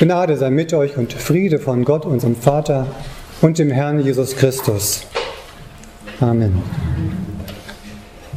Gnade 0.00 0.38
sei 0.38 0.48
mit 0.48 0.72
euch 0.72 0.96
und 0.96 1.12
Friede 1.12 1.58
von 1.58 1.84
Gott, 1.84 2.06
unserem 2.06 2.34
Vater 2.34 2.86
und 3.42 3.58
dem 3.58 3.70
Herrn 3.70 4.00
Jesus 4.00 4.34
Christus. 4.34 5.02
Amen. 6.20 6.62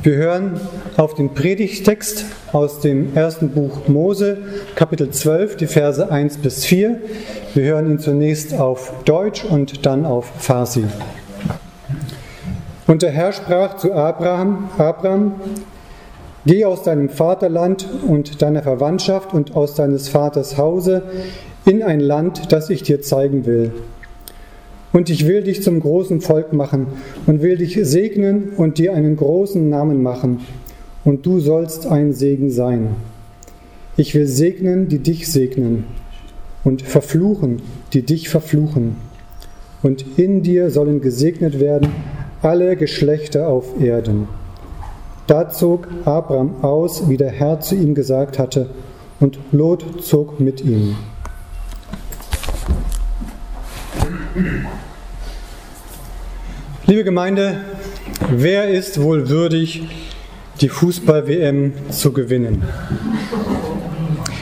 Wir 0.02 0.16
hören 0.16 0.60
auf 0.98 1.14
den 1.14 1.34
Predigtext 1.34 2.26
aus 2.52 2.82
dem 2.82 3.16
ersten 3.16 3.52
Buch 3.52 3.88
Mose, 3.88 4.40
Kapitel 4.76 5.10
12, 5.10 5.56
die 5.56 5.68
Verse 5.68 6.12
1 6.12 6.40
bis 6.40 6.66
4. 6.66 7.00
Wir 7.54 7.64
hören 7.64 7.92
ihn 7.92 8.00
zunächst 8.00 8.54
auf 8.54 8.92
Deutsch 9.06 9.46
und 9.46 9.86
dann 9.86 10.06
auf 10.06 10.34
Farsi. 10.40 10.84
Und 12.88 13.04
der 13.04 13.12
Herr 13.12 13.32
sprach 13.32 13.78
zu 13.78 13.94
Abraham, 13.94 14.70
Abraham, 14.78 15.36
Geh 16.46 16.66
aus 16.66 16.84
deinem 16.84 17.08
Vaterland 17.08 17.88
und 18.06 18.42
deiner 18.42 18.64
Verwandtschaft 18.64 19.34
und 19.34 19.56
aus 19.56 19.76
deines 19.76 20.10
Vaters 20.10 20.58
Hause 20.58 21.04
in 21.66 21.84
ein 21.84 22.00
Land, 22.00 22.52
das 22.52 22.70
ich 22.70 22.84
dir 22.84 23.02
zeigen 23.02 23.46
will. 23.46 23.72
Und 24.92 25.10
ich 25.10 25.28
will 25.28 25.44
dich 25.44 25.64
zum 25.64 25.80
großen 25.80 26.22
Volk 26.22 26.54
machen 26.54 26.88
und 27.26 27.42
will 27.42 27.58
dich 27.58 27.80
segnen 27.82 28.50
und 28.58 28.78
dir 28.78 28.94
einen 28.94 29.16
großen 29.16 29.68
Namen 29.68 30.04
machen. 30.04 30.42
Und 31.04 31.26
du 31.26 31.40
sollst 31.40 31.88
ein 31.88 32.14
Segen 32.14 32.52
sein. 32.52 32.96
Ich 33.98 34.14
will 34.16 34.28
segnen, 34.28 34.88
die 34.88 35.00
dich 35.00 35.32
segnen, 35.32 35.86
und 36.64 36.82
verfluchen, 36.82 37.62
die 37.94 38.04
dich 38.04 38.30
verfluchen. 38.30 38.96
Und 39.82 40.06
in 40.18 40.44
dir 40.44 40.70
sollen 40.70 41.02
gesegnet 41.02 41.60
werden 41.60 41.90
alle 42.42 42.76
Geschlechter 42.76 43.48
auf 43.48 43.82
Erden. 43.82 44.28
Da 45.28 45.50
zog 45.50 45.88
Abraham 46.06 46.64
aus, 46.64 47.10
wie 47.10 47.18
der 47.18 47.32
Herr 47.32 47.60
zu 47.60 47.76
ihm 47.76 47.96
gesagt 47.96 48.40
hatte, 48.40 48.70
und 49.20 49.40
Lot 49.52 50.04
zog 50.04 50.40
mit 50.40 50.64
ihm. 50.64 50.96
Liebe 56.88 57.04
Gemeinde, 57.04 57.58
wer 58.32 58.68
ist 58.68 59.00
wohl 59.00 59.30
würdig, 59.30 59.84
die 60.60 60.70
Fußball-WM 60.70 61.74
zu 61.92 62.14
gewinnen? 62.14 62.64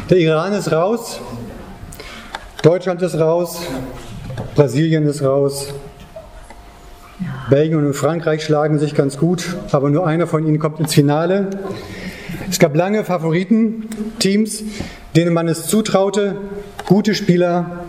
Der 0.09 0.17
Iran 0.17 0.53
ist 0.53 0.71
raus, 0.71 1.19
Deutschland 2.61 3.01
ist 3.01 3.15
raus, 3.15 3.63
Brasilien 4.55 5.05
ist 5.07 5.23
raus, 5.23 5.73
Belgien 7.49 7.85
und 7.85 7.93
Frankreich 7.93 8.45
schlagen 8.45 8.79
sich 8.79 8.95
ganz 8.95 9.17
gut, 9.17 9.57
aber 9.73 9.89
nur 9.89 10.07
einer 10.07 10.25
von 10.25 10.47
ihnen 10.47 10.59
kommt 10.59 10.79
ins 10.79 10.93
Finale. 10.93 11.49
Es 12.49 12.59
gab 12.59 12.77
lange 12.77 13.03
Favoriten, 13.03 13.89
Teams, 14.19 14.63
denen 15.17 15.33
man 15.33 15.49
es 15.49 15.67
zutraute, 15.67 16.37
gute 16.85 17.13
Spieler, 17.13 17.80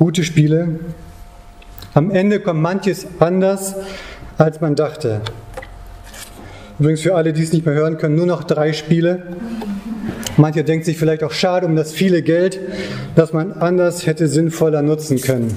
gute 0.00 0.24
Spiele. 0.24 0.80
Am 1.92 2.10
Ende 2.10 2.40
kommt 2.40 2.62
manches 2.62 3.06
anders, 3.18 3.74
als 4.38 4.62
man 4.62 4.74
dachte. 4.74 5.20
Übrigens 6.78 7.02
für 7.02 7.14
alle, 7.14 7.34
die 7.34 7.42
es 7.42 7.52
nicht 7.52 7.66
mehr 7.66 7.74
hören 7.74 7.98
können, 7.98 8.14
nur 8.14 8.24
noch 8.24 8.44
drei 8.44 8.72
Spiele. 8.72 9.22
Manche 10.38 10.64
denken 10.64 10.86
sich 10.86 10.96
vielleicht 10.96 11.22
auch 11.22 11.32
schade 11.32 11.66
um 11.66 11.76
das 11.76 11.92
viele 11.92 12.22
Geld, 12.22 12.58
das 13.14 13.34
man 13.34 13.52
anders 13.52 14.06
hätte 14.06 14.26
sinnvoller 14.26 14.80
nutzen 14.80 15.20
können. 15.20 15.54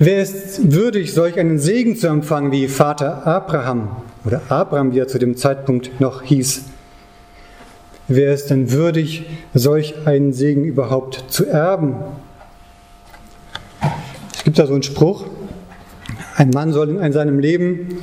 Wer 0.00 0.20
ist 0.20 0.72
würdig, 0.72 1.14
solch 1.14 1.38
einen 1.38 1.60
Segen 1.60 1.94
zu 1.94 2.08
empfangen 2.08 2.50
wie 2.50 2.66
Vater 2.66 3.24
Abraham 3.24 3.98
oder 4.24 4.42
Abraham, 4.48 4.92
wie 4.92 4.98
er 4.98 5.06
zu 5.06 5.20
dem 5.20 5.36
Zeitpunkt 5.36 6.00
noch 6.00 6.24
hieß? 6.24 6.64
Wer 8.10 8.32
ist 8.32 8.48
denn 8.48 8.72
würdig, 8.72 9.26
solch 9.52 10.06
einen 10.06 10.32
Segen 10.32 10.64
überhaupt 10.64 11.24
zu 11.28 11.44
erben? 11.44 11.94
Es 14.34 14.44
gibt 14.44 14.58
da 14.58 14.66
so 14.66 14.72
einen 14.72 14.82
Spruch, 14.82 15.26
ein 16.34 16.48
Mann 16.48 16.72
soll 16.72 16.88
in 16.88 17.12
seinem 17.12 17.38
Leben 17.38 17.98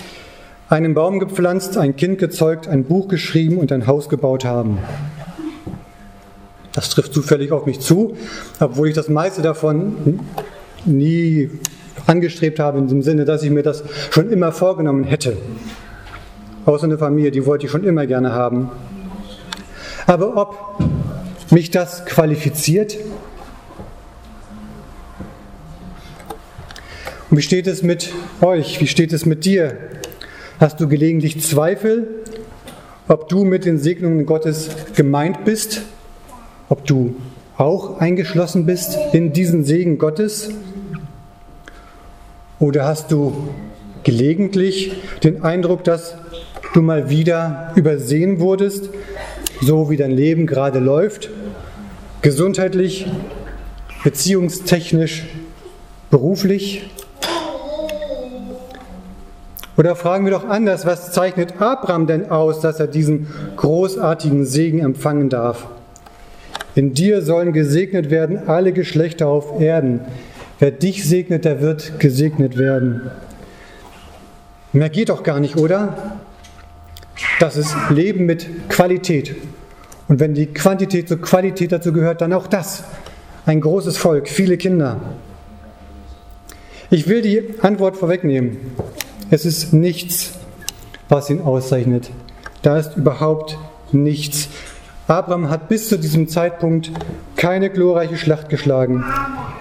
einen 0.70 0.94
Baum 0.94 1.20
gepflanzt, 1.20 1.76
ein 1.80 1.96
Kind 1.96 2.20
gezeugt, 2.20 2.68
ein 2.68 2.84
Buch 2.84 3.08
geschrieben 3.08 3.58
und 3.58 3.72
ein 3.72 3.88
Haus 3.88 4.08
gebaut 4.08 4.46
haben. 4.46 4.78
Das 6.72 6.90
trifft 6.90 7.12
zufällig 7.12 7.52
auf 7.52 7.66
mich 7.66 7.80
zu, 7.80 8.16
obwohl 8.60 8.90
ich 8.90 8.94
das 8.94 9.10
meiste 9.10 9.42
davon 9.42 10.20
nie 10.86 11.50
angestrebt 12.06 12.60
habe, 12.60 12.78
in 12.78 12.88
dem 12.88 13.02
Sinne, 13.02 13.26
dass 13.26 13.42
ich 13.42 13.50
mir 13.50 13.64
das 13.64 13.84
schon 14.12 14.30
immer 14.30 14.52
vorgenommen 14.52 15.04
hätte. 15.04 15.36
Außer 16.68 16.84
eine 16.84 17.00
Familie, 17.00 17.32
die 17.32 17.48
wollte 17.48 17.66
ich 17.66 17.72
schon 17.72 17.84
immer 17.84 18.06
gerne 18.06 18.34
haben. 18.34 18.70
Aber 20.08 20.38
ob 20.38 20.80
mich 21.52 21.72
das 21.72 22.06
qualifiziert? 22.06 22.98
Und 27.30 27.38
wie 27.38 27.42
steht 27.42 27.66
es 27.66 27.82
mit 27.82 28.14
euch? 28.42 28.80
Wie 28.80 28.88
steht 28.88 29.14
es 29.14 29.26
mit 29.26 29.46
dir? 29.46 29.78
Hast 30.60 30.80
du 30.80 30.88
gelegentlich 30.88 31.42
Zweifel, 31.42 32.24
ob 33.08 33.30
du 33.30 33.44
mit 33.44 33.66
den 33.66 33.80
Segnungen 33.80 34.26
Gottes 34.26 34.70
gemeint 34.96 35.44
bist? 35.44 35.82
Ob 36.70 36.86
du 36.86 37.16
auch 37.58 38.00
eingeschlossen 38.00 38.66
bist 38.66 38.98
in 39.14 39.34
diesen 39.34 39.64
Segen 39.64 39.98
Gottes? 39.98 40.52
Oder 42.60 42.86
hast 42.86 43.12
du 43.12 43.50
gelegentlich 44.04 44.94
den 45.24 45.44
Eindruck, 45.44 45.84
dass 45.84 46.16
du 46.74 46.82
mal 46.82 47.10
wieder 47.10 47.72
übersehen 47.76 48.40
wurdest, 48.40 48.90
so 49.62 49.90
wie 49.90 49.98
dein 49.98 50.12
Leben 50.12 50.48
gerade 50.48 50.80
läuft, 50.80 51.30
gesundheitlich, 52.22 53.08
beziehungstechnisch, 54.04 55.24
beruflich? 56.10 56.90
Oder 59.78 59.96
fragen 59.96 60.26
wir 60.26 60.32
doch 60.32 60.48
anders, 60.48 60.86
was 60.86 61.12
zeichnet 61.12 61.62
Abraham 61.62 62.08
denn 62.08 62.30
aus, 62.30 62.62
dass 62.62 62.80
er 62.80 62.88
diesen 62.88 63.28
großartigen 63.58 64.46
Segen 64.46 64.80
empfangen 64.80 65.30
darf? 65.30 65.68
In 66.76 66.94
dir 66.94 67.22
sollen 67.22 67.54
gesegnet 67.54 68.10
werden 68.10 68.48
alle 68.48 68.74
Geschlechter 68.74 69.28
auf 69.28 69.62
Erden. 69.62 70.02
Wer 70.60 70.72
dich 70.72 71.08
segnet, 71.08 71.46
der 71.46 71.62
wird 71.62 72.00
gesegnet 72.00 72.58
werden. 72.58 73.12
Mehr 74.74 74.90
geht 74.90 75.10
doch 75.10 75.24
gar 75.24 75.40
nicht, 75.40 75.58
oder? 75.58 76.15
Das 77.40 77.58
ist 77.58 77.76
Leben 77.90 78.26
mit 78.26 78.70
Qualität. 78.70 79.36
Und 80.08 80.20
wenn 80.20 80.34
die 80.34 80.48
Quantität 80.48 81.08
zur 81.08 81.22
Qualität 81.22 81.72
dazu 81.72 81.92
gehört, 81.92 82.22
dann 82.22 82.34
auch 82.34 82.48
das. 82.48 82.84
Ein 83.46 83.62
großes 83.62 83.98
Volk, 83.98 84.28
viele 84.28 84.58
Kinder. 84.58 85.00
Ich 86.90 87.08
will 87.08 87.22
die 87.22 87.56
Antwort 87.62 87.98
vorwegnehmen. 87.98 88.58
Es 89.32 89.46
ist 89.46 89.74
nichts, 89.74 90.34
was 91.10 91.30
ihn 91.30 91.42
auszeichnet. 91.42 92.12
Da 92.62 92.78
ist 92.78 92.96
überhaupt 92.96 93.58
nichts. 93.92 94.50
Abraham 95.08 95.50
hat 95.50 95.70
bis 95.70 95.90
zu 95.90 95.98
diesem 95.98 96.28
Zeitpunkt 96.28 96.92
keine 97.36 97.70
glorreiche 97.70 98.18
Schlacht 98.18 98.50
geschlagen. 98.50 99.04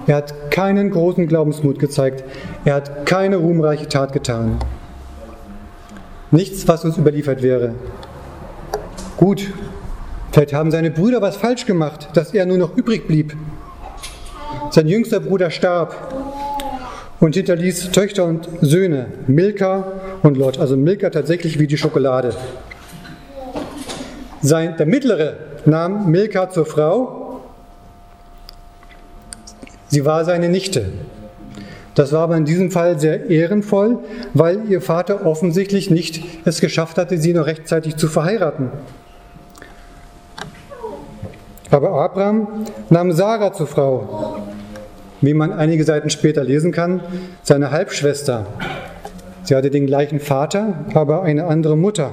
Er 0.06 0.16
hat 0.16 0.50
keinen 0.50 0.90
großen 0.90 1.26
Glaubensmut 1.26 1.78
gezeigt. 1.78 2.24
Er 2.64 2.74
hat 2.74 3.06
keine 3.06 3.36
ruhmreiche 3.36 3.88
Tat 3.88 4.12
getan. 4.12 4.58
Nichts, 6.34 6.66
was 6.66 6.84
uns 6.84 6.98
überliefert 6.98 7.42
wäre. 7.42 7.76
Gut, 9.16 9.52
vielleicht 10.32 10.52
haben 10.52 10.72
seine 10.72 10.90
Brüder 10.90 11.22
was 11.22 11.36
falsch 11.36 11.64
gemacht, 11.64 12.08
dass 12.14 12.34
er 12.34 12.44
nur 12.44 12.58
noch 12.58 12.76
übrig 12.76 13.06
blieb. 13.06 13.36
Sein 14.72 14.88
jüngster 14.88 15.20
Bruder 15.20 15.52
starb 15.52 15.94
und 17.20 17.36
hinterließ 17.36 17.92
Töchter 17.92 18.24
und 18.24 18.48
Söhne, 18.62 19.06
Milka 19.28 19.92
und 20.24 20.36
Lot. 20.36 20.58
Also 20.58 20.76
Milka 20.76 21.10
tatsächlich 21.10 21.60
wie 21.60 21.68
die 21.68 21.78
Schokolade. 21.78 22.34
Sein, 24.42 24.76
der 24.76 24.86
mittlere 24.86 25.34
nahm 25.66 26.10
Milka 26.10 26.50
zur 26.50 26.66
Frau. 26.66 27.42
Sie 29.86 30.04
war 30.04 30.24
seine 30.24 30.48
Nichte. 30.48 30.86
Das 31.94 32.12
war 32.12 32.22
aber 32.22 32.36
in 32.36 32.44
diesem 32.44 32.70
Fall 32.70 32.98
sehr 32.98 33.30
ehrenvoll, 33.30 33.98
weil 34.32 34.62
ihr 34.68 34.80
Vater 34.80 35.26
offensichtlich 35.26 35.90
nicht 35.90 36.24
es 36.44 36.60
geschafft 36.60 36.98
hatte, 36.98 37.18
sie 37.18 37.32
noch 37.32 37.46
rechtzeitig 37.46 37.96
zu 37.96 38.08
verheiraten. 38.08 38.70
Aber 41.70 41.90
Abraham 41.90 42.66
nahm 42.90 43.12
Sarah 43.12 43.52
zur 43.52 43.66
Frau 43.66 44.42
wie 45.24 45.34
man 45.34 45.52
einige 45.52 45.84
Seiten 45.84 46.10
später 46.10 46.44
lesen 46.44 46.72
kann, 46.72 47.00
seine 47.42 47.70
Halbschwester. 47.70 48.46
Sie 49.42 49.54
hatte 49.54 49.70
den 49.70 49.86
gleichen 49.86 50.20
Vater, 50.20 50.84
aber 50.94 51.22
eine 51.22 51.46
andere 51.46 51.76
Mutter. 51.76 52.12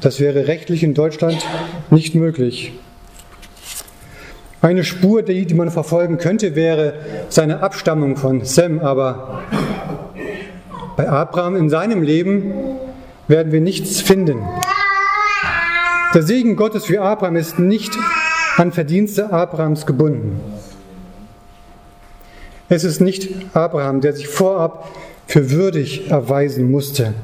Das 0.00 0.20
wäre 0.20 0.46
rechtlich 0.46 0.82
in 0.82 0.94
Deutschland 0.94 1.44
nicht 1.90 2.14
möglich. 2.14 2.72
Eine 4.62 4.84
Spur, 4.84 5.22
die, 5.22 5.46
die 5.46 5.54
man 5.54 5.70
verfolgen 5.70 6.18
könnte, 6.18 6.54
wäre 6.54 6.94
seine 7.30 7.62
Abstammung 7.62 8.16
von 8.16 8.44
Sem, 8.44 8.80
aber 8.80 9.42
bei 10.96 11.08
Abraham 11.08 11.56
in 11.56 11.70
seinem 11.70 12.02
Leben 12.02 12.52
werden 13.26 13.52
wir 13.52 13.62
nichts 13.62 14.02
finden. 14.02 14.42
Der 16.12 16.22
Segen 16.22 16.56
Gottes 16.56 16.84
für 16.84 17.00
Abraham 17.00 17.36
ist 17.36 17.58
nicht 17.58 17.96
an 18.58 18.72
Verdienste 18.72 19.32
Abrahams 19.32 19.86
gebunden. 19.86 20.40
Es 22.68 22.84
ist 22.84 23.00
nicht 23.00 23.30
Abraham, 23.54 24.02
der 24.02 24.12
sich 24.12 24.28
vorab 24.28 24.88
für 25.26 25.50
würdig 25.50 26.10
erweisen 26.10 26.70
musste. 26.70 27.14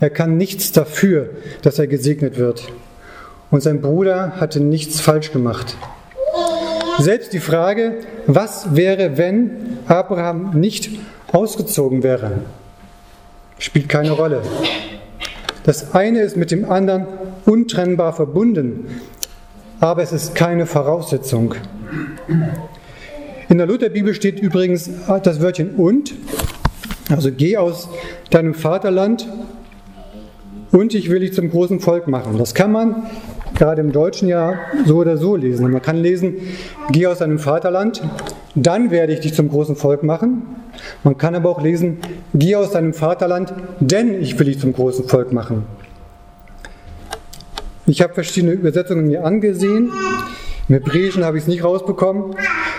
Er 0.00 0.10
kann 0.10 0.36
nichts 0.36 0.72
dafür, 0.72 1.30
dass 1.62 1.78
er 1.78 1.86
gesegnet 1.86 2.38
wird. 2.38 2.72
Und 3.52 3.62
sein 3.62 3.80
Bruder 3.80 4.32
hatte 4.40 4.58
nichts 4.58 5.00
falsch 5.00 5.30
gemacht. 5.30 5.76
Selbst 6.98 7.32
die 7.32 7.40
Frage, 7.40 7.98
was 8.26 8.76
wäre, 8.76 9.18
wenn 9.18 9.78
Abraham 9.86 10.58
nicht 10.58 10.90
ausgezogen 11.32 12.02
wäre, 12.02 12.32
spielt 13.58 13.88
keine 13.88 14.12
Rolle. 14.12 14.42
Das 15.64 15.94
eine 15.94 16.20
ist 16.20 16.36
mit 16.36 16.50
dem 16.50 16.70
anderen 16.70 17.06
untrennbar 17.46 18.12
verbunden, 18.12 18.86
aber 19.80 20.02
es 20.02 20.12
ist 20.12 20.34
keine 20.34 20.66
Voraussetzung. 20.66 21.54
In 23.48 23.58
der 23.58 23.66
Lutherbibel 23.66 24.14
steht 24.14 24.40
übrigens 24.40 24.88
das 25.22 25.40
Wörtchen 25.40 25.74
und, 25.76 26.14
also 27.10 27.30
geh 27.32 27.56
aus 27.56 27.88
deinem 28.30 28.54
Vaterland 28.54 29.28
und 30.70 30.94
ich 30.94 31.10
will 31.10 31.20
dich 31.20 31.34
zum 31.34 31.50
großen 31.50 31.80
Volk 31.80 32.08
machen. 32.08 32.38
Das 32.38 32.54
kann 32.54 32.72
man 32.72 33.06
gerade 33.54 33.80
im 33.80 33.92
Deutschen 33.92 34.28
ja 34.28 34.58
so 34.84 34.96
oder 34.96 35.16
so 35.16 35.36
lesen. 35.36 35.70
Man 35.70 35.82
kann 35.82 35.96
lesen, 35.96 36.36
geh 36.90 37.06
aus 37.06 37.18
deinem 37.18 37.38
Vaterland, 37.38 38.02
dann 38.54 38.90
werde 38.90 39.12
ich 39.12 39.20
dich 39.20 39.34
zum 39.34 39.48
großen 39.48 39.76
Volk 39.76 40.02
machen. 40.02 40.42
Man 41.02 41.16
kann 41.16 41.34
aber 41.34 41.50
auch 41.50 41.62
lesen, 41.62 41.98
geh 42.34 42.56
aus 42.56 42.72
deinem 42.72 42.94
Vaterland, 42.94 43.52
denn 43.80 44.20
ich 44.20 44.38
will 44.38 44.46
dich 44.46 44.58
zum 44.58 44.72
großen 44.72 45.08
Volk 45.08 45.32
machen. 45.32 45.64
Ich 47.86 48.00
habe 48.00 48.14
verschiedene 48.14 48.52
Übersetzungen 48.52 49.06
mir 49.06 49.24
angesehen. 49.24 49.90
Im 50.68 50.74
Hebräischen 50.76 51.24
habe 51.24 51.36
ich 51.36 51.44
es 51.44 51.48
nicht 51.48 51.62
rausbekommen. 51.62 52.34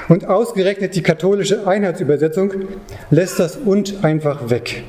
Und 0.09 0.27
ausgerechnet 0.27 0.95
die 0.95 1.03
katholische 1.03 1.67
Einheitsübersetzung 1.67 2.51
lässt 3.11 3.39
das 3.39 3.55
und 3.57 4.03
einfach 4.03 4.49
weg. 4.49 4.83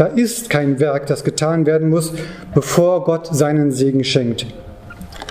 Da 0.00 0.06
ist 0.06 0.48
kein 0.48 0.80
Werk, 0.80 1.08
das 1.08 1.24
getan 1.24 1.66
werden 1.66 1.90
muss, 1.90 2.14
bevor 2.54 3.04
Gott 3.04 3.28
seinen 3.36 3.70
Segen 3.70 4.02
schenkt. 4.02 4.46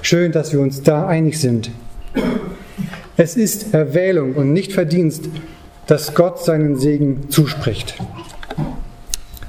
Schön, 0.03 0.31
dass 0.31 0.53
wir 0.53 0.59
uns 0.59 0.83
da 0.83 1.07
einig 1.07 1.39
sind. 1.39 1.71
Es 3.17 3.35
ist 3.35 3.73
Erwählung 3.73 4.35
und 4.35 4.53
nicht 4.53 4.71
Verdienst, 4.71 5.27
dass 5.87 6.13
Gott 6.13 6.45
seinen 6.45 6.75
Segen 6.75 7.31
zuspricht. 7.31 7.95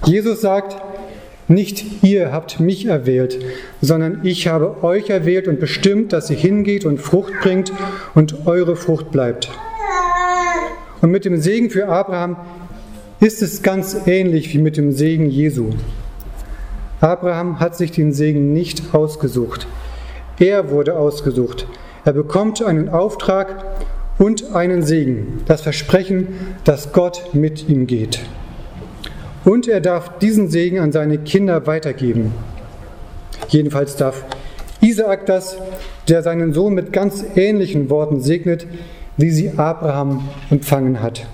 Jesus 0.07 0.41
sagt, 0.41 0.81
nicht 1.49 2.03
ihr 2.03 2.33
habt 2.33 2.59
mich 2.59 2.87
erwählt, 2.87 3.45
sondern 3.83 4.21
ich 4.23 4.49
habe 4.49 4.83
euch 4.83 5.11
erwählt 5.11 5.49
und 5.49 5.61
bestimmt, 5.61 6.15
dass 6.15 6.31
ihr 6.31 6.37
hingeht 6.39 6.87
und 6.87 6.97
Frucht 6.97 7.35
bringt 7.43 7.75
und 8.15 8.47
eure 8.47 8.75
Frucht 8.75 9.11
bleibt. 9.11 9.51
Und 11.03 11.11
mit 11.11 11.27
dem 11.27 11.37
Segen 11.37 11.69
für 11.69 11.89
Abraham 11.89 12.39
ist 13.21 13.43
es 13.43 13.63
ganz 13.63 13.97
ähnlich 14.07 14.53
wie 14.55 14.59
mit 14.59 14.79
dem 14.79 14.93
Segen 14.93 15.29
Jesu. 15.29 15.71
Abraham 17.03 17.61
hat 17.61 17.77
sich 17.77 17.93
den 17.93 18.15
Segen 18.15 18.55
nicht 18.55 18.95
ausgesucht. 18.95 19.67
Er 20.39 20.71
wurde 20.71 20.97
ausgesucht. 20.97 21.67
Er 22.07 22.15
bekommt 22.15 22.63
einen 22.63 22.89
Auftrag 22.89 23.63
und 24.19 24.55
einen 24.55 24.83
Segen, 24.83 25.43
das 25.47 25.61
Versprechen, 25.61 26.29
dass 26.65 26.93
Gott 26.93 27.35
mit 27.35 27.69
ihm 27.69 27.87
geht. 27.87 28.21
Und 29.45 29.69
er 29.69 29.83
darf 29.83 30.19
diesen 30.19 30.49
Segen 30.49 30.79
an 30.79 30.93
seine 30.93 31.19
Kinder 31.19 31.67
weitergeben. 31.67 32.33
Jedenfalls 33.49 33.97
darf 33.97 34.25
Isaak 34.81 35.27
das, 35.27 35.59
der 36.09 36.23
seinen 36.23 36.55
Sohn 36.55 36.73
mit 36.73 36.91
ganz 36.91 37.23
ähnlichen 37.37 37.91
Worten 37.91 38.23
segnet, 38.23 38.67
wie 39.19 39.31
sie 39.31 39.53
Abraham 39.59 40.27
empfangen 40.49 41.03
hat. 41.03 41.27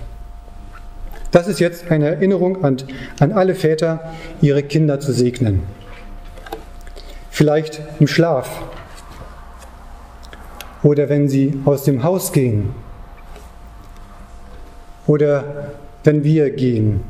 Das 1.37 1.49
ist 1.49 1.61
jetzt 1.61 1.91
eine 1.91 2.07
Erinnerung 2.07 2.65
an, 2.65 2.79
an 3.21 3.31
alle 3.31 3.55
Väter, 3.55 4.15
ihre 4.41 4.63
Kinder 4.63 5.01
zu 5.01 5.13
segnen. 5.13 5.65
Vielleicht 7.31 7.83
im 8.01 8.07
Schlaf 8.07 8.63
oder 10.83 11.11
wenn 11.11 11.29
sie 11.29 11.61
aus 11.67 11.85
dem 11.85 12.03
Haus 12.03 12.33
gehen 12.33 12.71
oder 15.07 15.73
wenn 16.05 16.25
wir 16.25 16.49
gehen. 16.49 17.03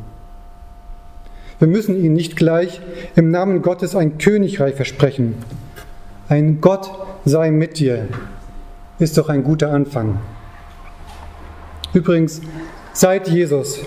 Wir 1.61 1.69
müssen 1.69 1.96
ihnen 1.96 2.14
nicht 2.14 2.34
gleich 2.34 2.81
im 3.14 3.31
Namen 3.31 3.62
Gottes 3.62 3.94
ein 3.94 4.19
Königreich 4.19 4.75
versprechen. 4.75 5.37
Ein 6.29 6.61
Gott 6.61 6.90
sei 7.25 7.52
mit 7.52 7.79
dir 7.79 8.08
ist 8.99 9.19
doch 9.19 9.29
ein 9.29 9.44
guter 9.44 9.70
Anfang. 9.70 10.19
Übrigens, 11.94 12.40
seit 12.93 13.29
Jesus 13.29 13.82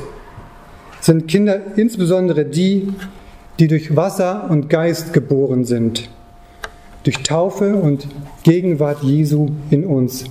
sind 1.09 1.27
Kinder 1.27 1.59
insbesondere 1.75 2.45
die, 2.45 2.87
die 3.57 3.67
durch 3.67 3.95
Wasser 3.95 4.45
und 4.51 4.69
Geist 4.69 5.11
geboren 5.11 5.65
sind, 5.65 6.07
durch 7.01 7.23
Taufe 7.23 7.73
und 7.73 8.07
Gegenwart 8.43 9.01
Jesu 9.01 9.49
in 9.71 9.87
uns. 9.87 10.25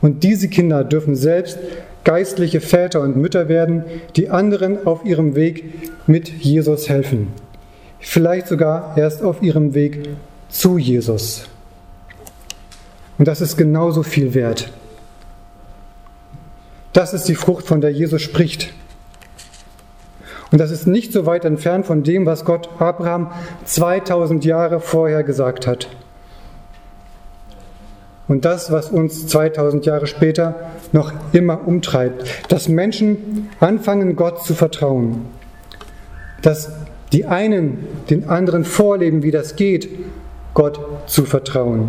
Und 0.00 0.22
diese 0.22 0.46
Kinder 0.46 0.84
dürfen 0.84 1.16
selbst 1.16 1.58
geistliche 2.04 2.60
Väter 2.60 3.00
und 3.00 3.16
Mütter 3.16 3.48
werden, 3.48 3.82
die 4.14 4.30
anderen 4.30 4.86
auf 4.86 5.04
ihrem 5.04 5.34
Weg 5.34 5.64
mit 6.06 6.28
Jesus 6.28 6.88
helfen. 6.88 7.32
Vielleicht 7.98 8.46
sogar 8.46 8.96
erst 8.96 9.24
auf 9.24 9.42
ihrem 9.42 9.74
Weg 9.74 10.10
zu 10.48 10.78
Jesus. 10.78 11.48
Und 13.18 13.26
das 13.26 13.40
ist 13.40 13.56
genauso 13.56 14.04
viel 14.04 14.32
wert. 14.32 14.70
Das 16.92 17.12
ist 17.12 17.24
die 17.24 17.34
Frucht, 17.34 17.66
von 17.66 17.80
der 17.80 17.90
Jesus 17.90 18.22
spricht. 18.22 18.72
Und 20.52 20.60
das 20.60 20.70
ist 20.70 20.86
nicht 20.86 21.12
so 21.12 21.26
weit 21.26 21.44
entfernt 21.44 21.86
von 21.86 22.02
dem, 22.02 22.24
was 22.26 22.44
Gott 22.44 22.68
Abraham 22.78 23.32
2000 23.64 24.44
Jahre 24.44 24.80
vorher 24.80 25.22
gesagt 25.22 25.66
hat. 25.66 25.88
Und 28.28 28.44
das, 28.44 28.72
was 28.72 28.90
uns 28.90 29.26
2000 29.28 29.86
Jahre 29.86 30.06
später 30.06 30.70
noch 30.92 31.12
immer 31.32 31.66
umtreibt, 31.66 32.52
dass 32.52 32.68
Menschen 32.68 33.48
anfangen, 33.60 34.16
Gott 34.16 34.44
zu 34.44 34.54
vertrauen. 34.54 35.26
Dass 36.42 36.72
die 37.12 37.26
einen 37.26 37.86
den 38.10 38.28
anderen 38.28 38.64
vorleben, 38.64 39.22
wie 39.22 39.30
das 39.30 39.56
geht, 39.56 39.88
Gott 40.54 40.80
zu 41.06 41.24
vertrauen. 41.24 41.88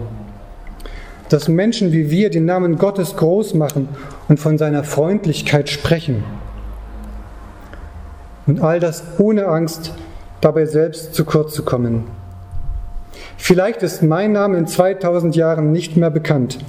Dass 1.29 1.47
Menschen 1.47 1.91
wie 1.91 2.11
wir 2.11 2.29
den 2.29 2.45
Namen 2.45 2.77
Gottes 2.77 3.15
groß 3.15 3.55
machen 3.55 3.89
und 4.27 4.39
von 4.39 4.57
seiner 4.57 4.83
Freundlichkeit 4.83 5.69
sprechen. 5.69 6.23
Und 8.47 8.61
all 8.61 8.79
das 8.79 9.03
ohne 9.17 9.47
Angst, 9.47 9.93
dabei 10.41 10.65
selbst 10.65 11.13
zu 11.13 11.25
kurz 11.25 11.53
zu 11.53 11.63
kommen. 11.63 12.05
Vielleicht 13.37 13.83
ist 13.83 14.01
mein 14.01 14.31
Name 14.31 14.57
in 14.57 14.67
2000 14.67 15.35
Jahren 15.35 15.71
nicht 15.71 15.97
mehr 15.97 16.09
bekannt, 16.09 16.59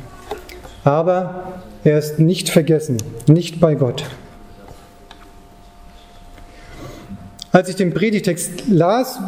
aber 0.85 1.61
er 1.85 1.99
ist 1.99 2.19
nicht 2.19 2.51
vergessen, 2.51 2.99
nicht 3.27 3.61
bei 3.61 3.75
Gott. 3.75 4.05
Als 7.53 7.69
ich 7.69 7.77
den 7.77 7.95
Predigtext 7.95 8.69
las, 8.69 9.19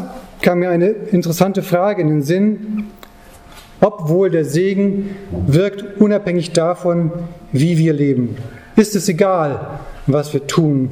kam 0.42 0.58
mir 0.58 0.70
eine 0.70 0.88
interessante 0.88 1.62
Frage 1.62 2.02
in 2.02 2.08
den 2.08 2.22
Sinn, 2.22 2.84
ob 3.80 4.08
wohl 4.08 4.30
der 4.30 4.44
Segen 4.44 5.16
wirkt 5.46 6.00
unabhängig 6.00 6.52
davon, 6.52 7.12
wie 7.52 7.78
wir 7.78 7.92
leben. 7.92 8.36
Ist 8.76 8.94
es 8.94 9.08
egal, 9.08 9.80
was 10.06 10.32
wir 10.32 10.46
tun 10.46 10.90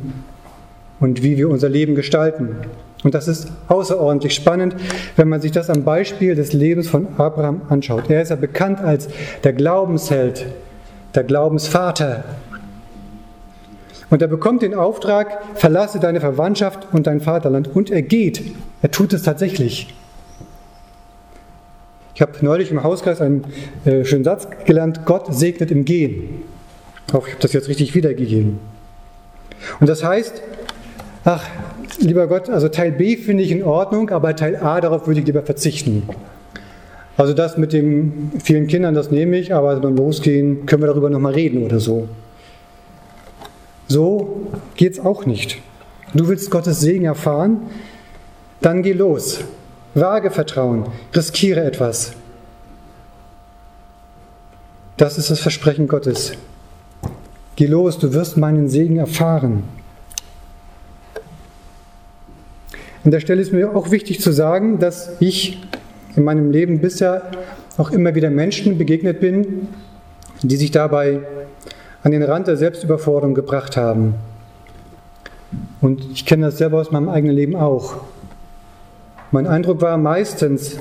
und 1.00 1.22
wie 1.22 1.36
wir 1.36 1.48
unser 1.48 1.68
Leben 1.68 1.94
gestalten. 1.94 2.56
Und 3.04 3.14
das 3.14 3.28
ist 3.28 3.48
außerordentlich 3.68 4.34
spannend, 4.34 4.74
wenn 5.16 5.28
man 5.28 5.40
sich 5.40 5.52
das 5.52 5.70
am 5.70 5.84
Beispiel 5.84 6.34
des 6.34 6.52
Lebens 6.52 6.88
von 6.88 7.06
Abraham 7.16 7.62
anschaut. 7.68 8.10
Er 8.10 8.22
ist 8.22 8.30
ja 8.30 8.36
bekannt 8.36 8.80
als 8.80 9.08
der 9.44 9.52
Glaubensheld, 9.52 10.46
der 11.14 11.24
Glaubensvater. 11.24 12.24
Und 14.10 14.22
er 14.22 14.28
bekommt 14.28 14.62
den 14.62 14.74
Auftrag, 14.74 15.38
verlasse 15.54 16.00
deine 16.00 16.20
Verwandtschaft 16.20 16.88
und 16.92 17.06
dein 17.06 17.20
Vaterland. 17.20 17.68
Und 17.74 17.90
er 17.90 18.02
geht. 18.02 18.42
Er 18.82 18.90
tut 18.90 19.12
es 19.12 19.22
tatsächlich. 19.22 19.94
Ich 22.14 22.22
habe 22.22 22.32
neulich 22.40 22.72
im 22.72 22.82
Hauskreis 22.82 23.20
einen 23.20 23.44
äh, 23.84 24.04
schönen 24.04 24.24
Satz 24.24 24.48
gelernt, 24.64 25.04
Gott 25.04 25.32
segnet 25.32 25.70
im 25.70 25.84
Gehen. 25.84 26.42
Hoffe, 27.12 27.28
ich 27.28 27.34
habe 27.34 27.42
das 27.42 27.52
jetzt 27.52 27.68
richtig 27.68 27.94
wiedergegeben. 27.94 28.58
Und 29.78 29.88
das 29.88 30.02
heißt, 30.02 30.42
ach, 31.28 31.44
lieber 31.98 32.26
Gott, 32.26 32.48
also 32.48 32.68
Teil 32.68 32.92
B 32.92 33.16
finde 33.16 33.42
ich 33.42 33.50
in 33.50 33.62
Ordnung, 33.62 34.10
aber 34.10 34.34
Teil 34.34 34.56
A, 34.56 34.80
darauf 34.80 35.06
würde 35.06 35.20
ich 35.20 35.26
lieber 35.26 35.42
verzichten. 35.42 36.08
Also 37.18 37.34
das 37.34 37.58
mit 37.58 37.72
den 37.72 38.32
vielen 38.42 38.66
Kindern, 38.66 38.94
das 38.94 39.10
nehme 39.10 39.36
ich, 39.36 39.52
aber 39.52 39.76
beim 39.76 39.96
Losgehen 39.96 40.64
können 40.66 40.82
wir 40.82 40.86
darüber 40.86 41.10
nochmal 41.10 41.34
reden 41.34 41.64
oder 41.64 41.80
so. 41.80 42.08
So 43.88 44.48
geht 44.76 44.94
es 44.94 45.00
auch 45.00 45.26
nicht. 45.26 45.58
Du 46.14 46.28
willst 46.28 46.50
Gottes 46.50 46.80
Segen 46.80 47.04
erfahren? 47.04 47.62
Dann 48.60 48.82
geh 48.82 48.92
los. 48.92 49.40
Wage 49.94 50.30
Vertrauen. 50.30 50.86
Riskiere 51.14 51.62
etwas. 51.62 52.12
Das 54.96 55.18
ist 55.18 55.30
das 55.30 55.40
Versprechen 55.40 55.88
Gottes. 55.88 56.32
Geh 57.56 57.66
los, 57.66 57.98
du 57.98 58.12
wirst 58.14 58.36
meinen 58.36 58.68
Segen 58.68 58.96
erfahren. 58.96 59.64
An 63.04 63.12
der 63.12 63.20
Stelle 63.20 63.40
ist 63.40 63.52
mir 63.52 63.74
auch 63.76 63.90
wichtig 63.90 64.20
zu 64.20 64.32
sagen, 64.32 64.78
dass 64.78 65.16
ich 65.20 65.62
in 66.16 66.24
meinem 66.24 66.50
Leben 66.50 66.80
bisher 66.80 67.30
auch 67.76 67.90
immer 67.90 68.14
wieder 68.14 68.28
Menschen 68.28 68.76
begegnet 68.76 69.20
bin, 69.20 69.68
die 70.42 70.56
sich 70.56 70.72
dabei 70.72 71.20
an 72.02 72.10
den 72.10 72.22
Rand 72.22 72.48
der 72.48 72.56
Selbstüberforderung 72.56 73.34
gebracht 73.34 73.76
haben. 73.76 74.14
Und 75.80 76.04
ich 76.12 76.26
kenne 76.26 76.46
das 76.46 76.58
selber 76.58 76.80
aus 76.80 76.90
meinem 76.90 77.08
eigenen 77.08 77.36
Leben 77.36 77.54
auch. 77.54 77.96
Mein 79.30 79.46
Eindruck 79.46 79.80
war 79.80 79.96
meistens, 79.96 80.78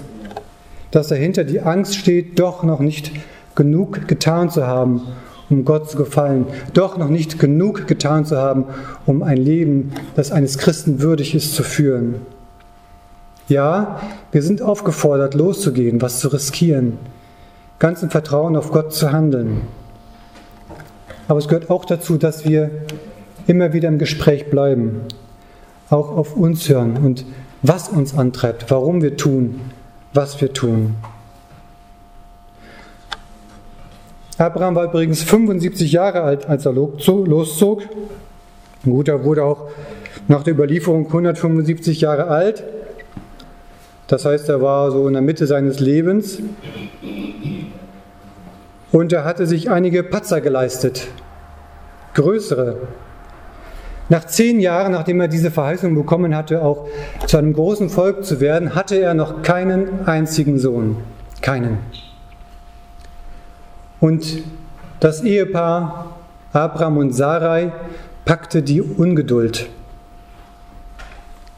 dass 0.90 1.10
dahinter 1.10 1.44
die 1.44 1.62
Angst 1.62 1.96
steht, 1.96 2.40
doch 2.40 2.64
noch 2.64 2.80
nicht 2.80 3.12
genug 3.56 4.08
getan 4.08 4.50
zu 4.50 4.66
haben, 4.66 5.02
um 5.50 5.66
Gott 5.66 5.90
zu 5.90 5.98
gefallen, 5.98 6.46
doch 6.74 6.98
noch 6.98 7.10
nicht 7.10 7.40
genug 7.40 7.88
getan 7.88 8.26
zu 8.26 8.38
haben, 8.38 8.66
um 9.06 9.24
ein 9.24 9.38
Leben, 9.38 9.94
das 10.16 10.32
eines 10.32 10.58
Christen 10.58 11.02
würdig 11.02 11.36
ist, 11.36 11.56
zu 11.56 11.64
führen. 11.64 12.16
Ja, 13.48 14.02
wir 14.32 14.42
sind 14.42 14.62
aufgefordert, 14.62 15.34
loszugehen, 15.34 16.02
was 16.02 16.20
zu 16.20 16.28
riskieren, 16.28 16.98
ganz 17.80 18.04
im 18.04 18.10
Vertrauen 18.10 18.58
auf 18.58 18.72
Gott 18.72 18.94
zu 18.94 19.12
handeln. 19.14 19.62
Aber 21.30 21.40
es 21.40 21.48
gehört 21.48 21.70
auch 21.70 21.86
dazu, 21.86 22.18
dass 22.18 22.46
wir 22.46 22.70
immer 23.48 23.72
wieder 23.72 23.88
im 23.88 24.00
Gespräch 24.00 24.50
bleiben, 24.50 25.02
auch 25.90 26.10
auf 26.10 26.36
uns 26.36 26.68
hören 26.68 26.98
und 26.98 27.26
was 27.62 27.88
uns 27.90 28.18
antreibt, 28.18 28.70
warum 28.70 29.02
wir 29.02 29.16
tun, 29.16 29.62
was 30.14 30.42
wir 30.42 30.52
tun. 30.52 30.96
Abraham 34.38 34.76
war 34.76 34.86
übrigens 34.86 35.24
75 35.24 35.92
Jahre 35.92 36.22
alt, 36.22 36.48
als 36.48 36.66
er 36.66 36.74
loszog. 36.74 37.82
Gut, 38.84 39.08
er 39.08 39.24
wurde 39.24 39.44
auch 39.44 39.70
nach 40.28 40.44
der 40.44 40.54
Überlieferung 40.54 41.08
175 41.08 42.02
Jahre 42.02 42.28
alt. 42.28 42.64
Das 44.08 44.26
heißt, 44.26 44.48
er 44.50 44.62
war 44.62 44.92
so 44.92 45.08
in 45.08 45.14
der 45.14 45.22
Mitte 45.22 45.48
seines 45.48 45.80
Lebens. 45.80 46.40
Und 48.92 49.12
er 49.12 49.26
hatte 49.26 49.48
sich 49.48 49.70
einige 49.70 50.04
Patzer 50.04 50.40
geleistet, 50.40 51.08
größere. 52.14 52.78
Nach 54.10 54.26
zehn 54.26 54.62
Jahren, 54.62 54.94
nachdem 54.94 55.20
er 55.20 55.28
diese 55.28 55.52
Verheißung 55.52 55.94
bekommen 55.94 56.36
hatte, 56.36 56.64
auch 56.64 56.88
zu 57.26 57.38
einem 57.38 57.52
großen 57.52 57.90
Volk 57.90 58.24
zu 58.24 58.40
werden, 58.40 58.76
hatte 58.76 58.96
er 58.96 59.14
noch 59.14 59.42
keinen 59.42 60.08
einzigen 60.08 60.58
Sohn. 60.58 60.98
Keinen. 61.42 61.80
Und 64.00 64.44
das 65.00 65.22
Ehepaar 65.24 66.18
Abraham 66.54 66.98
und 66.98 67.14
Sarai 67.14 67.72
packte 68.26 68.62
die 68.62 68.82
Ungeduld. 68.82 69.70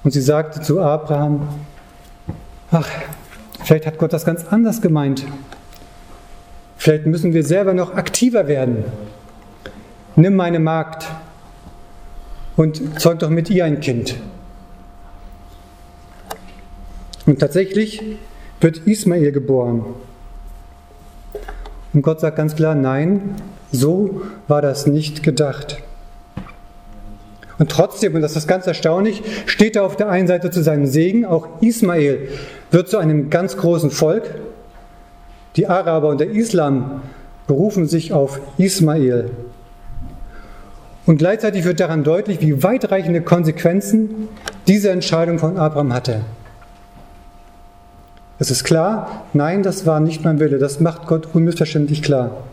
Und 0.04 0.12
sie 0.12 0.22
sagte 0.22 0.62
zu 0.62 0.80
Abraham, 0.80 1.48
ach, 2.72 2.88
vielleicht 3.64 3.86
hat 3.86 3.98
Gott 3.98 4.14
das 4.14 4.26
ganz 4.26 4.46
anders 4.50 4.82
gemeint. 4.82 5.26
Vielleicht 6.78 7.06
müssen 7.06 7.34
wir 7.34 7.44
selber 7.44 7.74
noch 7.74 7.94
aktiver 7.94 8.48
werden. 8.48 8.86
Nimm 10.16 10.36
meine 10.36 10.60
Magd 10.60 11.06
und 12.56 13.00
zeug 13.00 13.20
doch 13.20 13.30
mit 13.30 13.50
ihr 13.50 13.66
ein 13.66 13.80
Kind. 13.80 14.16
Und 17.26 17.40
tatsächlich 17.40 18.02
wird 18.60 18.80
Ismael 18.88 19.32
geboren. 19.32 19.86
Und 21.94 22.02
Gott 22.02 22.20
sagt 22.20 22.38
ganz 22.38 22.56
klar, 22.56 22.76
nein, 22.76 23.36
so 23.72 24.22
war 24.48 24.62
das 24.62 24.86
nicht 24.88 25.24
gedacht. 25.24 25.78
Und 27.58 27.70
trotzdem, 27.70 28.16
und 28.16 28.22
das 28.22 28.36
ist 28.36 28.48
ganz 28.48 28.68
erstaunlich, 28.68 29.22
steht 29.46 29.76
er 29.76 29.84
auf 29.84 29.98
der 29.98 30.10
einen 30.10 30.28
Seite 30.28 30.50
zu 30.50 30.64
seinem 30.64 30.86
Segen, 30.86 31.26
auch 31.26 31.48
Ismael 31.62 32.30
wird 32.72 32.90
zu 32.90 32.98
einem 32.98 33.30
ganz 33.30 33.58
großen 33.58 33.92
Volk. 33.92 34.36
Die 35.56 35.68
Araber 35.68 36.08
und 36.10 36.22
der 36.22 36.30
Islam 36.30 37.02
berufen 37.48 37.88
sich 37.88 38.14
auf 38.14 38.40
Ismael. 38.58 39.32
Und 41.06 41.18
gleichzeitig 41.18 41.66
wird 41.66 41.80
daran 41.80 42.04
deutlich, 42.04 42.40
wie 42.40 42.64
weitreichende 42.64 43.22
Konsequenzen 43.22 44.30
diese 44.68 44.92
Entscheidung 44.92 45.40
von 45.40 45.58
Abraham 45.58 45.92
hatte. 45.92 46.22
Es 48.40 48.50
ist 48.50 48.64
klar, 48.64 49.26
nein, 49.34 49.64
das 49.64 49.86
war 49.86 50.00
nicht 50.00 50.24
mein 50.24 50.40
Wille. 50.40 50.60
Das 50.60 50.80
macht 50.80 51.08
Gott 51.08 51.28
unmissverständlich 51.34 52.02
klar. 52.02 52.44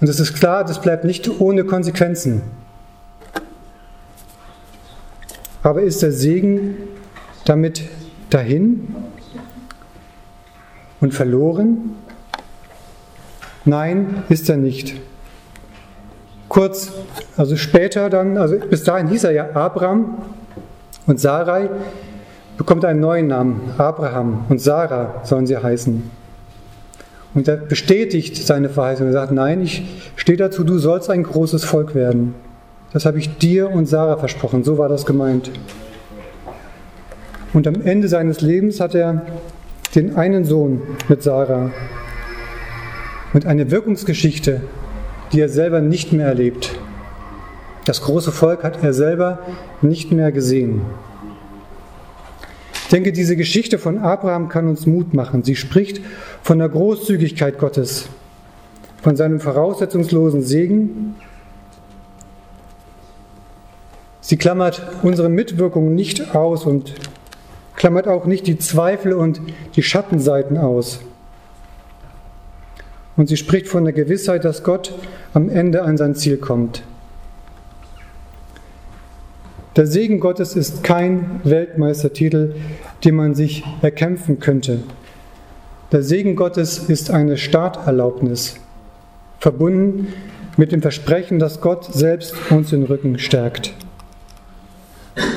Und 0.00 0.08
es 0.08 0.18
ist 0.18 0.34
klar, 0.34 0.64
das 0.64 0.80
bleibt 0.80 1.04
nicht 1.04 1.40
ohne 1.40 1.64
Konsequenzen. 1.64 2.42
Aber 5.62 5.82
ist 5.82 6.02
der 6.02 6.12
Segen 6.12 6.76
damit 7.44 7.84
dahin 8.30 8.94
und 11.00 11.14
verloren? 11.14 11.94
Nein, 13.64 14.24
ist 14.28 14.50
er 14.50 14.56
nicht. 14.56 14.96
Kurz, 16.48 16.92
also 17.36 17.56
später 17.56 18.10
dann, 18.10 18.36
also 18.36 18.58
bis 18.58 18.84
dahin 18.84 19.08
hieß 19.08 19.24
er 19.24 19.30
ja 19.30 19.50
Abraham 19.54 20.18
und 21.06 21.18
Sarai, 21.18 21.70
bekommt 22.56 22.84
einen 22.84 23.00
neuen 23.00 23.26
Namen, 23.26 23.60
Abraham 23.78 24.44
und 24.48 24.60
Sarah 24.60 25.22
sollen 25.24 25.46
sie 25.46 25.56
heißen. 25.56 26.10
Und 27.34 27.48
er 27.48 27.56
bestätigt 27.56 28.36
seine 28.36 28.68
Verheißung 28.68 29.08
und 29.08 29.12
sagt, 29.12 29.32
nein, 29.32 29.60
ich 29.60 29.84
stehe 30.14 30.38
dazu, 30.38 30.62
du 30.62 30.78
sollst 30.78 31.10
ein 31.10 31.24
großes 31.24 31.64
Volk 31.64 31.94
werden. 31.94 32.34
Das 32.92 33.06
habe 33.06 33.18
ich 33.18 33.38
dir 33.38 33.70
und 33.70 33.86
Sarah 33.86 34.16
versprochen, 34.16 34.62
so 34.62 34.78
war 34.78 34.88
das 34.88 35.04
gemeint. 35.04 35.50
Und 37.52 37.66
am 37.66 37.82
Ende 37.82 38.06
seines 38.08 38.40
Lebens 38.40 38.78
hat 38.78 38.94
er 38.94 39.22
den 39.94 40.16
einen 40.16 40.44
Sohn 40.44 40.82
mit 41.08 41.22
Sarah 41.22 41.70
und 43.32 43.46
eine 43.46 43.70
Wirkungsgeschichte, 43.70 44.60
die 45.32 45.40
er 45.40 45.48
selber 45.48 45.80
nicht 45.80 46.12
mehr 46.12 46.26
erlebt. 46.28 46.78
Das 47.84 48.00
große 48.02 48.32
Volk 48.32 48.62
hat 48.62 48.82
er 48.82 48.92
selber 48.92 49.40
nicht 49.82 50.12
mehr 50.12 50.32
gesehen. 50.32 50.82
Ich 52.84 52.90
denke, 52.90 53.12
diese 53.12 53.34
Geschichte 53.34 53.78
von 53.78 53.98
Abraham 53.98 54.50
kann 54.50 54.68
uns 54.68 54.86
Mut 54.86 55.14
machen. 55.14 55.42
Sie 55.42 55.56
spricht 55.56 56.02
von 56.42 56.58
der 56.58 56.68
Großzügigkeit 56.68 57.58
Gottes, 57.58 58.08
von 59.02 59.16
seinem 59.16 59.40
voraussetzungslosen 59.40 60.42
Segen. 60.42 61.16
Sie 64.20 64.36
klammert 64.36 64.82
unsere 65.02 65.30
Mitwirkung 65.30 65.94
nicht 65.94 66.34
aus 66.34 66.66
und 66.66 66.94
klammert 67.74 68.06
auch 68.06 68.26
nicht 68.26 68.46
die 68.46 68.58
Zweifel 68.58 69.14
und 69.14 69.40
die 69.76 69.82
Schattenseiten 69.82 70.58
aus. 70.58 71.00
Und 73.16 73.28
sie 73.28 73.38
spricht 73.38 73.66
von 73.66 73.84
der 73.84 73.94
Gewissheit, 73.94 74.44
dass 74.44 74.62
Gott 74.62 74.94
am 75.32 75.48
Ende 75.48 75.82
an 75.82 75.96
sein 75.96 76.14
Ziel 76.14 76.36
kommt. 76.36 76.82
Der 79.76 79.88
Segen 79.88 80.20
Gottes 80.20 80.54
ist 80.54 80.84
kein 80.84 81.40
Weltmeistertitel, 81.42 82.54
den 83.04 83.16
man 83.16 83.34
sich 83.34 83.64
erkämpfen 83.82 84.38
könnte. 84.38 84.84
Der 85.90 86.04
Segen 86.04 86.36
Gottes 86.36 86.78
ist 86.78 87.10
eine 87.10 87.36
Starterlaubnis, 87.36 88.54
verbunden 89.40 90.12
mit 90.56 90.70
dem 90.70 90.80
Versprechen, 90.80 91.40
dass 91.40 91.60
Gott 91.60 91.92
selbst 91.92 92.34
uns 92.50 92.70
den 92.70 92.84
Rücken 92.84 93.18
stärkt. 93.18 93.74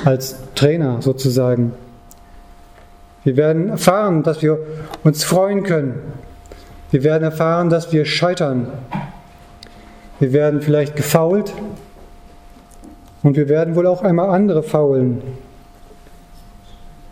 Als 0.05 0.35
Trainer 0.53 1.01
sozusagen. 1.01 1.73
Wir 3.23 3.37
werden 3.37 3.69
erfahren, 3.69 4.21
dass 4.21 4.43
wir 4.43 4.59
uns 5.03 5.23
freuen 5.23 5.63
können. 5.63 5.95
Wir 6.91 7.03
werden 7.03 7.23
erfahren, 7.23 7.71
dass 7.71 7.91
wir 7.91 8.05
scheitern. 8.05 8.67
Wir 10.19 10.31
werden 10.31 10.61
vielleicht 10.61 10.95
gefault, 10.95 11.53
und 13.27 13.35
wir 13.35 13.49
werden 13.49 13.75
wohl 13.75 13.87
auch 13.87 14.03
einmal 14.03 14.29
andere 14.29 14.63
faulen. 14.63 15.21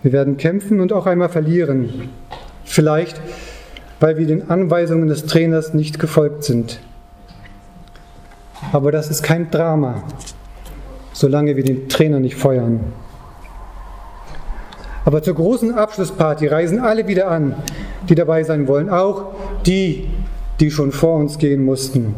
Wir 0.01 0.13
werden 0.13 0.37
kämpfen 0.37 0.79
und 0.79 0.93
auch 0.93 1.07
einmal 1.07 1.27
verlieren. 1.27 2.09
Vielleicht, 2.63 3.19
weil 3.99 4.17
wir 4.17 4.25
den 4.25 4.49
Anweisungen 4.49 5.09
des 5.09 5.25
Trainers 5.25 5.73
nicht 5.73 5.99
gefolgt 5.99 6.45
sind. 6.45 6.79
Aber 8.71 8.93
das 8.93 9.09
ist 9.09 9.23
kein 9.23 9.51
Drama, 9.51 10.05
solange 11.11 11.57
wir 11.57 11.65
den 11.65 11.89
Trainer 11.89 12.21
nicht 12.21 12.37
feuern. 12.37 12.79
Aber 15.03 15.21
zur 15.21 15.35
großen 15.35 15.73
Abschlussparty 15.73 16.47
reisen 16.47 16.79
alle 16.79 17.09
wieder 17.09 17.29
an, 17.29 17.55
die 18.07 18.15
dabei 18.15 18.43
sein 18.43 18.69
wollen, 18.69 18.89
auch 18.89 19.33
die, 19.65 20.07
die 20.61 20.71
schon 20.71 20.93
vor 20.93 21.17
uns 21.17 21.37
gehen 21.39 21.65
mussten. 21.65 22.15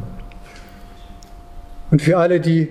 Und 1.90 2.04
für 2.04 2.20
alle, 2.20 2.40
die 2.40 2.70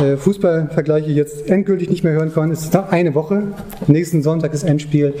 äh, 0.00 0.16
Fußballvergleiche 0.16 1.10
jetzt 1.10 1.48
endgültig 1.48 1.90
nicht 1.90 2.04
mehr 2.04 2.12
hören 2.12 2.32
kann, 2.32 2.50
ist 2.50 2.74
eine 2.76 3.14
Woche. 3.14 3.42
Nächsten 3.86 4.22
Sonntag 4.22 4.54
ist 4.54 4.62
Endspiel. 4.62 5.14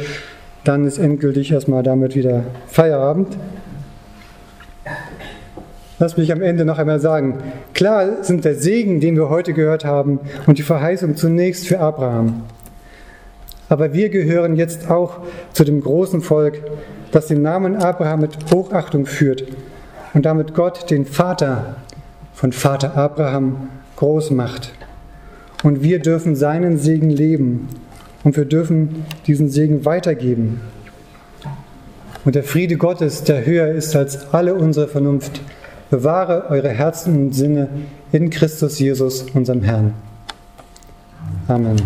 Dann 0.64 0.86
ist 0.86 0.98
endgültig 0.98 1.52
erstmal 1.52 1.82
damit 1.82 2.14
wieder 2.14 2.44
Feierabend. 2.68 3.36
lass 5.98 6.16
mich 6.16 6.32
am 6.32 6.42
Ende 6.42 6.64
noch 6.64 6.78
einmal 6.78 7.00
sagen, 7.00 7.38
klar 7.74 8.24
sind 8.24 8.44
der 8.44 8.54
Segen, 8.54 9.00
den 9.00 9.16
wir 9.16 9.28
heute 9.28 9.52
gehört 9.52 9.84
haben, 9.84 10.20
und 10.46 10.58
die 10.58 10.62
Verheißung 10.62 11.16
zunächst 11.16 11.68
für 11.68 11.78
Abraham. 11.78 12.42
Aber 13.68 13.92
wir 13.92 14.08
gehören 14.08 14.56
jetzt 14.56 14.90
auch 14.90 15.18
zu 15.52 15.64
dem 15.64 15.80
großen 15.80 16.20
Volk, 16.20 16.60
das 17.12 17.28
den 17.28 17.42
Namen 17.42 17.76
Abraham 17.76 18.20
mit 18.20 18.36
Hochachtung 18.52 19.06
führt 19.06 19.44
und 20.14 20.26
damit 20.26 20.54
Gott, 20.54 20.90
den 20.90 21.06
Vater 21.06 21.76
von 22.34 22.52
Vater 22.52 22.96
Abraham, 22.96 23.68
groß 23.96 24.30
macht. 24.30 24.72
Und 25.62 25.82
wir 25.82 26.00
dürfen 26.00 26.34
seinen 26.34 26.78
Segen 26.78 27.10
leben 27.10 27.68
und 28.24 28.36
wir 28.36 28.44
dürfen 28.44 29.04
diesen 29.26 29.48
Segen 29.48 29.84
weitergeben. 29.84 30.60
Und 32.24 32.34
der 32.34 32.44
Friede 32.44 32.76
Gottes, 32.76 33.24
der 33.24 33.44
höher 33.44 33.68
ist 33.68 33.96
als 33.96 34.32
alle 34.32 34.54
unsere 34.54 34.88
Vernunft, 34.88 35.40
bewahre 35.90 36.46
eure 36.50 36.70
Herzen 36.70 37.26
und 37.26 37.32
Sinne 37.32 37.68
in 38.12 38.30
Christus 38.30 38.78
Jesus, 38.78 39.26
unserem 39.34 39.62
Herrn. 39.62 39.94
Amen. 41.48 41.76